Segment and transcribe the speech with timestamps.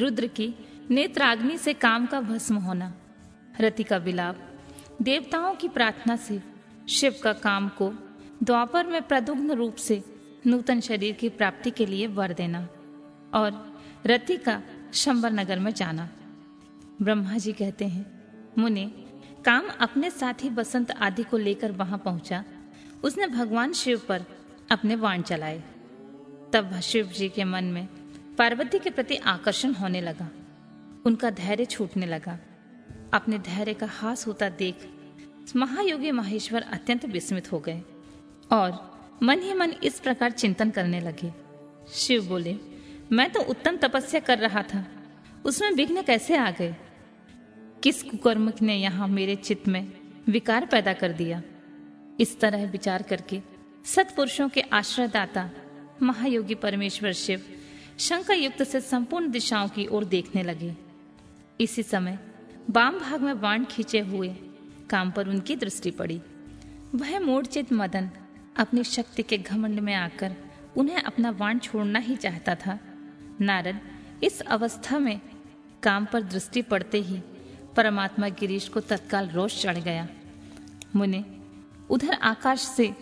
[0.00, 0.54] रुद्र की
[0.90, 2.94] नेत्राग्नि से काम का भस्म होना,
[3.60, 4.36] रति का विलाप,
[5.02, 6.40] देवताओं की प्रार्थना से
[6.88, 7.92] शिव का काम को
[8.42, 10.02] द्वापर में प्रदुग्न रूप से
[10.46, 12.68] नूतन शरीर की प्राप्ति के लिए वर देना
[13.34, 13.74] और
[14.06, 14.62] रति का
[14.94, 16.08] शंबर नगर में जाना।
[17.02, 18.04] ब्रह्मा जी कहते हैं,
[18.58, 18.86] मुने,
[19.44, 22.44] काम अपने साथी बसंत आदि को लेकर वहाँ पहुँचा।
[23.04, 24.24] उसने भगवान शिव पर
[24.70, 25.62] अपने वाण चलाए।
[26.52, 27.88] तब शिव जी के मन में
[28.40, 30.30] पार्वती के प्रति आकर्षण होने लगा।
[31.06, 32.38] उनका धैर्य छूटने लगा।
[33.14, 34.88] अपने धैर्य का हास होता देख
[35.56, 37.82] महायोगी महेश्वर अत्यंत विस्मित हो गए
[38.52, 41.32] और मन ही मन इस प्रकार चिंतन करने लगे।
[41.92, 42.56] शिव बोले,
[43.12, 44.86] मैं तो उत्तम तपस्या कर रहा था।
[45.44, 46.76] उसमें विघ्न कैसे आ गए?
[47.82, 49.92] किस कुकर्म ने यहाँ मेरे चित्त में
[50.28, 51.42] विकार पैदा कर दिया?
[52.20, 53.40] इस तरह विचार करके
[53.84, 55.50] सत्पुरुषों के आश्रयदाता
[56.02, 57.42] महायोगी परमेश्वर शिव
[58.00, 60.74] शंकर युक्त से संपूर्ण दिशाओं की ओर देखने लगे।
[61.60, 62.18] इसी समय
[62.70, 64.28] बाम भाग में बाण खींचे हुए
[64.90, 66.20] काम पर उनकी दृष्टि पड़ी।
[66.94, 68.10] वह मूर्चित मदन
[68.56, 70.36] अपनी शक्ति के घमंड में आकर
[70.76, 72.78] उन्हें अपना वाण छोड़ना ही चाहता था।
[73.40, 73.80] नारद
[74.22, 75.20] इस अवस्था में
[75.82, 77.20] काम पर दृष्टि पड़ते ही
[77.76, 80.08] परमात्मा गिरीश को तत्काल रोष चढ़ गया।
[80.96, 81.24] मुने
[81.90, 82.94] उधर आकाश से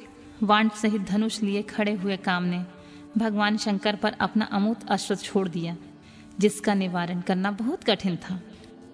[0.42, 2.62] वाण सहित धनुष लिए खड़े हुए काम ने
[3.18, 5.76] भगवान शंकर पर अपना अमूत अस्त्र छोड़ दिया,
[6.40, 8.40] जिसका निवारण करना बहुत कठिन था।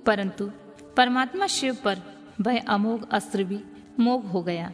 [0.07, 0.51] परंतु
[0.97, 1.98] परमात्मा शिव पर
[2.41, 3.61] वह अमोघ अस्त्र भी
[4.01, 4.73] मोग हो गया।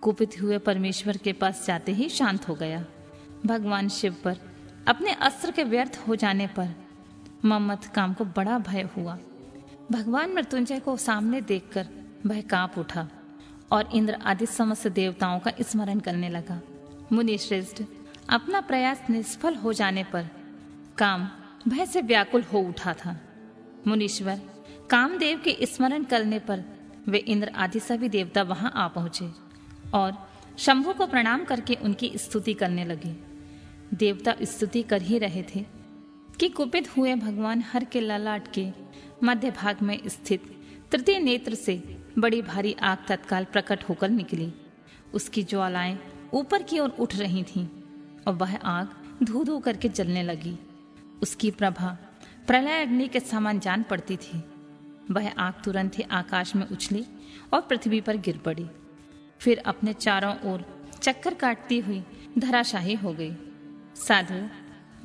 [0.00, 2.84] कुपित हुए परमेश्वर के पास जाते ही शांत हो गया।
[3.46, 4.36] भगवान शिव पर
[4.88, 6.68] अपने अस्त्र के व्यर्थ हो जाने पर
[7.44, 9.18] मम्मत काम को बड़ा भय हुआ।
[9.92, 11.88] भगवान मृत्युंजय को सामने देखकर
[12.26, 13.08] वह काँप उठा
[13.72, 16.60] और इंद्र आदि समस्त देवताओं का स्मरण करने लगा।
[17.12, 17.82] मुनि श्रेष्ठ
[18.30, 20.26] अपना प्रयास निष्फल हो जाने पर
[20.98, 21.28] काम
[21.68, 23.20] भय से व्याकुल हो उठा था।
[23.86, 24.40] मुनीश्वर,
[24.90, 26.64] कामदेव के स्मरण करने पर
[27.08, 29.30] वे इंद्र आदि सभी देवता वहाँ आ पहुँचे
[29.94, 33.16] और शंभु को प्रणाम करके उनकी स्तुति करने लगे।
[33.94, 35.64] देवता स्तुति कर ही रहे थे
[36.40, 38.70] कि कुपित हुए भगवान हर के ललाट के
[39.24, 40.44] मध्य भाग में स्थित
[40.92, 44.52] तृतीय नेत्र से बड़ी भारी आग तत्काल प्रकट होकर निकली।
[45.14, 45.98] उसकी ज्वालाएँ
[46.34, 47.68] ऊपर की ओर उठ रही थीं।
[48.30, 48.88] और वह आग
[49.22, 50.58] धू धू करके जलने लगी।
[51.22, 51.98] उसकी प्रभा
[52.46, 54.44] प्रलय अग्नि के समान जान पड़ती थी।
[55.10, 57.06] वह आग तुरंत ही आकाश में उछली
[57.52, 58.66] और पृथ्वी पर गिर पड़ी।
[59.38, 60.64] फिर अपने चारों ओर
[61.02, 62.04] चक्कर काटती हुई
[62.38, 63.36] धराशाही हो गई।
[63.96, 64.48] साधु,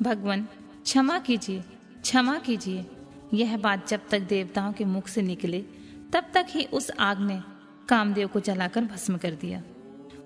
[0.04, 0.48] भगवान,
[0.84, 1.64] क्षमा कीजिए
[2.02, 2.86] क्षमा कीजिए।
[3.34, 5.60] यह बात जब तक देवताओं के मुख से निकले,
[6.12, 7.42] तब तक ही उस आग ने
[7.88, 9.62] कामदेव को जलाकर भस्म कर दिया।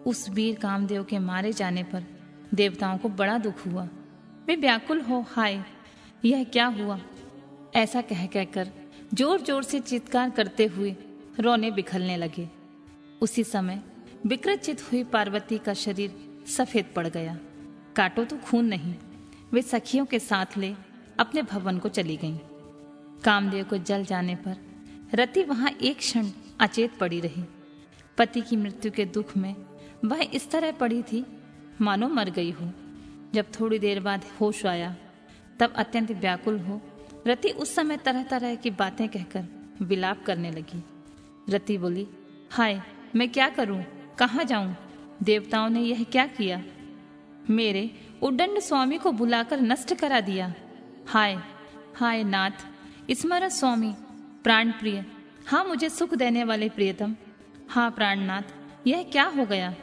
[0.06, 2.19] उस वीर कामदेव के मारे जाने पर
[2.54, 3.88] देवताओं को बड़ा दुख हुआ।
[4.46, 5.62] वे व्याकुल हो, हाय,
[6.24, 6.98] यह क्या हुआ?
[7.76, 8.70] ऐसा कह कहकर
[9.14, 10.94] ज़ोर ज़ोर से चित्कार करते हुए
[11.40, 12.48] रोने बिखरने लगे।
[13.22, 13.82] उसी समय
[14.26, 16.14] विकृचित हुई पार्वती का शरीर
[16.48, 17.38] सफ़ेद पड़ गया।
[17.96, 18.94] काटो तो खून नहीं,
[19.52, 20.74] वे सखियों के साथ ले
[21.18, 22.36] अपने भवन को चली गईं।
[23.24, 24.56] कामदेव को जल जाने पर
[25.14, 27.44] रति वहाँ एक क्षण अचेत पड़ी रही।
[28.18, 29.54] पति की मृत्यु के दुख में
[30.04, 31.24] वह इस तरह पड़ी थी
[31.80, 32.70] मानो मर गई हो।
[33.34, 34.96] जब थोड़ी देर बाद होश आया,
[35.60, 36.80] तब अत्यंत व्याकुल हो,
[37.26, 39.44] रति उस समय तरह तरह की बातें कहकर
[39.82, 40.84] विलाप करने लगी।
[41.48, 42.06] रति बोली,
[42.50, 42.82] हाय,
[43.16, 43.84] मैं क्या करूँ?
[44.18, 44.76] कहाँ जाऊँ?
[45.22, 46.62] देवताओं ने यह क्या किया?
[47.50, 47.90] मेरे
[48.22, 50.54] उड्डंड स्वामी को बुलाकर नष्ट करा दिया।
[51.06, 51.38] हाय
[51.96, 52.50] हाय नाथ
[53.10, 53.94] स्मरण स्वामी
[54.44, 55.04] प्राण प्रिय
[55.46, 57.16] हाँ मुझे सुख देने वाले प्रियतम।
[57.68, 58.42] हाँ प्राणनाथ,
[58.86, 59.74] यह क्या हो गया?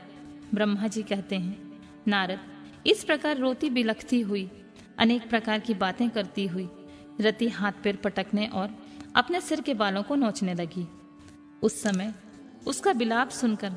[0.53, 1.66] ब्रह्मा जी कहते हैं
[2.07, 2.39] नारद,
[2.87, 4.49] इस प्रकार रोती बिलखती हुई,
[4.97, 6.69] अनेक प्रकार की बातें करती हुई,
[7.21, 8.75] रति हाथ पैर पटकने और
[9.15, 10.87] अपने सिर के बालों को नोचने लगी।
[11.61, 12.13] उस समय
[12.67, 13.73] उसका बिलाप सुनकर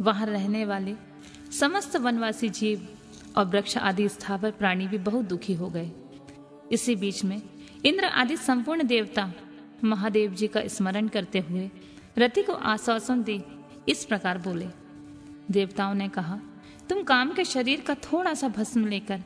[0.00, 0.94] वहाँ रहने वाले
[1.60, 2.86] समस्त वनवासी जीव
[3.36, 5.90] और वृक्ष आदि स्थावर प्राणी भी बहुत दुखी हो गए।
[6.72, 7.40] इसी बीच में
[7.84, 9.32] इंद्र आदि संपूर्ण देवता
[9.84, 11.70] महादेव जी का स्मरण करते हुए
[12.18, 13.40] रति को आश्वासन दे,
[13.88, 14.66] इस प्रकार बोले।
[15.50, 16.38] देवताओं ने कहा
[16.88, 19.22] तुम काम के शरीर का थोड़ा सा भस्म लेकर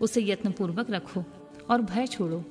[0.00, 1.24] उसे यत्नपूर्वक रखो
[1.70, 2.44] और भय छोड़ो।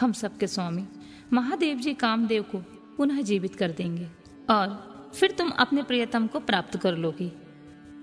[0.00, 0.84] हम सबके स्वामी,
[1.32, 2.58] महादेव जी कामदेव को
[2.96, 4.08] पुनः जीवित कर देंगे
[4.50, 7.30] और फिर तुम अपने प्रियतम को प्राप्त कर लोगी।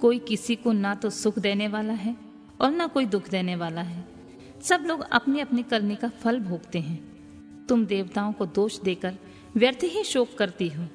[0.02, 2.16] कोई किसी को ना तो सुख देने वाला है
[2.62, 4.08] और ना कोई दुख देने वाला है।
[4.64, 9.18] सब लोग अपनी अपनी करने का फल भोगते हैं। तुम देवताओं को दोष देकर
[9.56, 10.88] व्यर्थ ही शोक करती हो।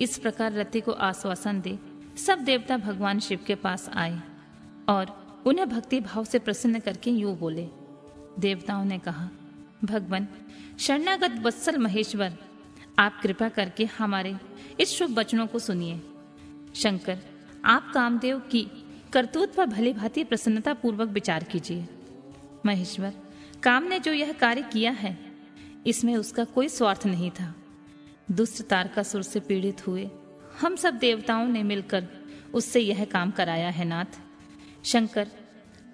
[0.00, 1.78] इस प्रकार रति को आश्वासन दे
[2.16, 4.20] सब देवता भगवान शिव के पास आए।
[4.88, 7.68] और उन्हें भक्ति भाव से प्रसन्न करके यूँ बोले।
[8.38, 9.28] देवताओं ने कहा,
[9.84, 10.28] भगवान,
[10.78, 12.32] शरणागत वत्सल महेश्वर,
[12.98, 14.36] आप कृपा करके हमारे
[14.80, 16.00] इस शुभ वचनों को सुनिए।
[16.74, 17.18] शंकर,
[17.64, 18.66] आप कामदेव की
[19.12, 21.88] करतूत पर भली भांति प्रसन्नता पूर्वक विचार कीजिए।
[22.66, 23.12] महेश्वर,
[23.62, 25.18] काम ने जो यह कार्य किया है,
[25.86, 27.54] इसमें उसका कोई स्वार्थ नहीं था।
[28.30, 30.10] दुष्ट तारकासुर से पीड़ित हुए
[30.60, 32.08] हम सब देवताओं ने मिलकर
[32.54, 34.20] उससे यह काम कराया है, नाथ।
[34.84, 35.28] शंकर,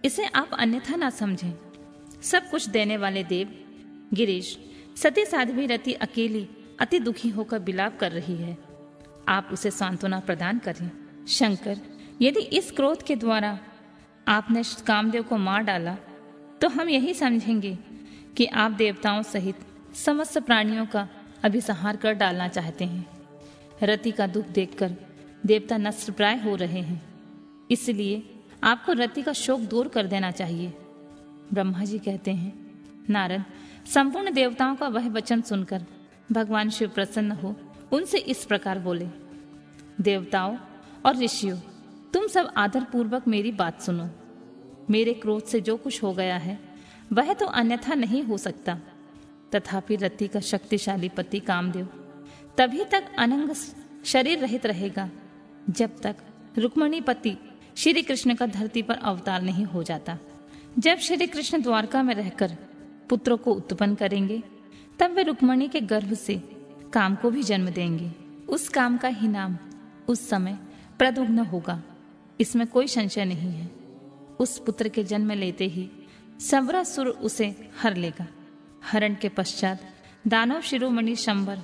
[0.04, 1.52] इसे आप अन्यथा ना समझें।
[2.22, 3.52] सब कुछ देने वाले देव,
[4.14, 4.58] गिरीश,
[4.96, 6.48] सती साध्वी रति अकेली
[6.80, 8.58] अति दुखी होकर बिलाप कर रही है।
[9.28, 10.90] आप उसे सांत्वना प्रदान करें।
[11.28, 11.78] शंकर,
[12.22, 13.58] यदि इस क्रोध के द्वारा
[14.28, 15.96] आपने कामदेव को मार डाला
[16.60, 17.78] तो हम यही समझेंगे
[18.36, 19.56] कि आप देवताओं सहित
[19.94, 21.08] समस्त प्राणियों का
[21.42, 23.06] अभिसंहार कर डालना चाहते हैं।
[23.82, 24.92] रति का दुख देखकर
[25.46, 27.02] देवता नष्ट प्राय हो रहे हैं।
[27.70, 30.72] इसलिए आपको रति का शोक दूर कर देना चाहिए।
[31.52, 32.52] ब्रह्मा जी कहते हैं,
[33.10, 33.44] नारद,
[33.86, 35.84] संपूर्ण देवताओं का वह वचन सुनकर
[36.32, 37.54] भगवान शिव प्रसन्न हो,
[37.92, 39.08] उनसे इस प्रकार बोले,
[40.00, 40.56] देवताओं
[41.06, 41.58] और ऋषियों,
[42.12, 44.08] तुम सब आदर पूर्वक मेरी बात सुनो।
[44.90, 46.58] मेरे क्रोध से जो कुछ हो गया है,
[47.12, 48.78] वह तो अन्यथा नहीं हो सकता।
[49.52, 51.88] तथापि रति का शक्तिशाली पति कामदेव,
[52.58, 53.54] तभी तक अनंग
[54.04, 55.08] शरीर रहित रहेगा,
[55.70, 56.16] जब तक
[56.58, 57.36] रुक्मणी पति
[57.80, 60.18] श्री कृष्ण का धरती पर अवतार नहीं हो जाता।
[60.78, 62.56] जब श्री कृष्ण द्वारका में रहकर
[63.08, 64.42] पुत्रों को उत्पन्न करेंगे,
[64.98, 66.42] तब वे रुक्मणी के गर्भ से
[66.92, 68.12] काम को भी जन्म देंगे।
[68.48, 69.58] उस काम का ही नाम
[70.08, 70.58] उस समय
[70.98, 71.82] प्रदुग्न होगा।
[72.40, 73.70] इसमें कोई संशय नहीं है।
[74.40, 75.90] उस पुत्र के जन्म लेते ही
[76.84, 78.26] सुर उसे हर लेगा।
[78.90, 79.94] हरण के पश्चात
[80.26, 81.58] दानव शिरोमणि शंबर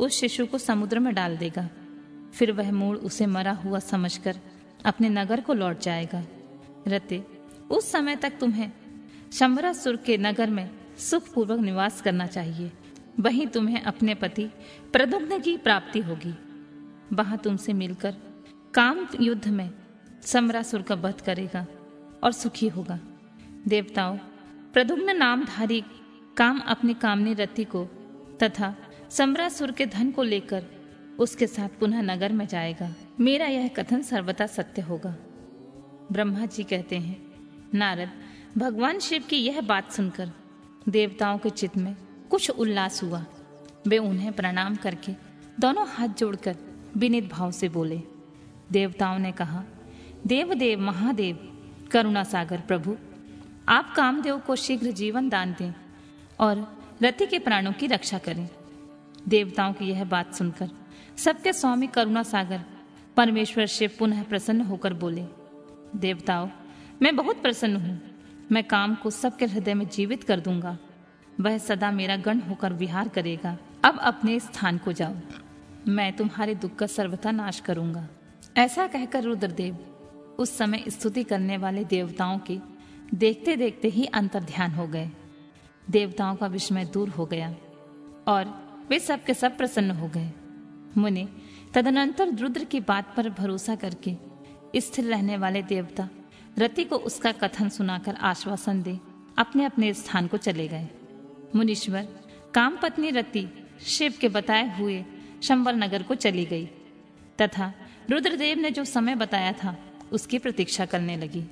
[0.00, 1.68] उस शिशु को समुद्र में डाल देगा।
[2.34, 4.40] फिर वह मूल उसे मरा हुआ समझकर
[4.84, 6.24] अपने नगर को लौट जाएगा।
[6.88, 7.24] रते
[7.70, 8.72] उस समय तक तुम्हें
[9.32, 12.72] शंबरासुर के नगर में सुखपूर्वक निवास करना चाहिए।
[13.20, 14.44] वहीं तुम्हें अपने पति
[14.92, 16.34] प्रदुग्न की प्राप्ति होगी।
[17.12, 18.16] वहाँ तुमसे मिलकर
[18.74, 19.70] काम युद्ध में
[20.22, 21.66] समरासुर का वध करेगा
[22.22, 22.98] और सुखी होगा।
[23.68, 24.18] देवताओं,
[24.72, 25.84] प्रदुग्न नामधारी
[26.36, 27.84] काम अपनी कामनी रति को
[28.42, 28.76] तथा
[29.10, 30.64] समरासुर के धन को लेकर
[31.18, 35.16] उसके साथ पुनः नगर में जाएगा। मेरा यह कथन सर्वथा सत्य होगा।
[36.12, 37.22] ब्रह्मा जी कहते हैं,
[37.74, 38.10] नारद,
[38.58, 40.30] भगवान शिव की यह बात सुनकर
[40.88, 41.96] देवताओं के चित्त में
[42.30, 43.26] कुछ उल्लास हुआ।
[43.86, 45.12] वे उन्हें प्रणाम करके
[45.60, 46.56] दोनों हाथ जोड़कर
[46.96, 48.02] विनित भाव से बोले।
[48.72, 49.64] देवताओं ने कहा,
[50.26, 51.52] देवदेव, महादेव,
[51.90, 52.96] करुणा सागर प्रभु,
[53.68, 55.74] आप कामदेव को शीघ्र जीवन दान दें
[56.40, 58.48] और रति के प्राणों की रक्षा करें।
[59.28, 60.70] देवताओं की यह बात सुनकर
[61.18, 62.60] सबके स्वामी करुणा सागर,
[63.16, 65.24] परमेश्वर शिव पुनः प्रसन्न होकर बोले,
[65.96, 66.48] देवताओं,
[67.02, 68.02] मैं बहुत प्रसन्न हूँ।
[68.52, 70.78] मैं काम को सबके हृदय में जीवित कर दूँगा।
[71.40, 75.14] वह सदा मेरा गण होकर विहार करेगा। अब अपने स्थान को जाओ।
[75.88, 78.08] मैं तुम्हारे दुख का सर्वथा नाश करूँगा।
[78.56, 79.74] ऐसा कहकर रुद्रदेव,
[80.38, 82.58] उस समय स्तुति करने वाले देवताओं के
[83.14, 85.10] देखते देखते ही अंतर ध्यान हो गए।
[85.90, 87.54] देवताओं का विस्मय दूर हो गया
[88.28, 88.44] और
[88.88, 90.30] वे सब के सब प्रसन्न हो गए।
[90.98, 91.28] मुनि,
[91.74, 94.14] तदनंतर रुद्र की बात पर भरोसा करके
[94.76, 96.08] स्थिर रहने वाले देवता
[96.58, 98.98] रति को उसका कथन सुनाकर आश्वासन दे
[99.38, 100.88] अपने अपने स्थान को चले गए।
[101.56, 102.08] मुनीश्वर,
[102.54, 103.48] काम पत्नी रति
[103.86, 105.04] शिव के बताए हुए
[105.42, 106.66] शंबर नगर को चली गई।
[107.40, 107.72] तथा
[108.10, 109.76] रुद्रदेव ने जो समय बताया था,
[110.12, 111.46] उसकी प्रतीक्षा करने लगी।